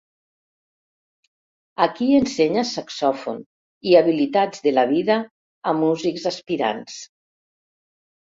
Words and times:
Aquí 1.85 2.07
ensenya 2.19 2.63
saxòfon 2.69 3.37
i 3.91 3.93
habilitats 3.99 4.65
de 4.67 4.73
la 4.79 4.87
vida 4.95 5.17
a 5.73 5.77
músics 5.83 6.25
aspirants. 6.33 6.97